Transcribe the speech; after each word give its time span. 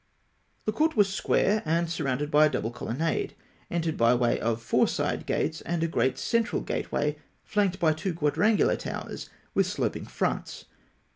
The 0.65 0.71
court 0.71 0.93
(I) 0.93 0.95
was 0.95 1.13
square, 1.13 1.61
and 1.63 1.87
surrounded 1.87 2.31
by 2.31 2.47
a 2.47 2.49
double 2.49 2.71
colonnade 2.71 3.35
entered 3.69 3.97
by 3.97 4.15
way 4.15 4.39
of 4.39 4.59
four 4.59 4.87
side 4.87 5.27
gates 5.27 5.61
and 5.61 5.83
a 5.83 5.87
great 5.87 6.17
central 6.17 6.63
gateway 6.63 7.17
flanked 7.43 7.79
by 7.79 7.93
two 7.93 8.15
quadrangular 8.15 8.77
towers 8.77 9.29
with 9.53 9.67
sloping 9.67 10.05
fronts. 10.05 10.65